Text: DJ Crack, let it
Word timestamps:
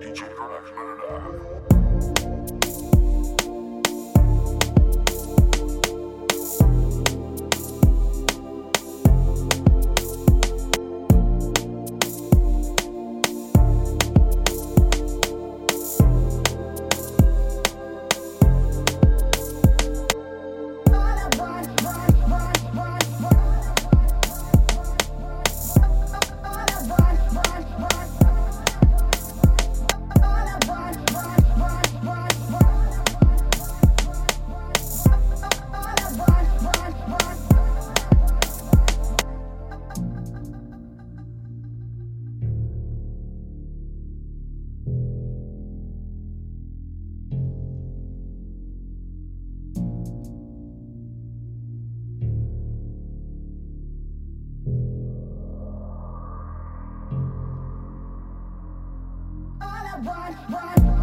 DJ 0.00 0.30
Crack, 0.30 0.64
let 60.04 60.78
it 60.78 60.97